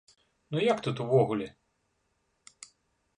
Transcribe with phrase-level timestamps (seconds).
[0.53, 1.47] Ну як тут увогуле?